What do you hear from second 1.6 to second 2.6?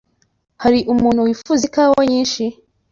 ikawa nyinshi?